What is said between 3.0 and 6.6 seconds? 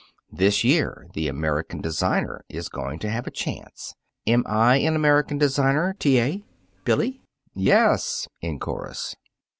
to have a chance. Am I an American designer, T. A.,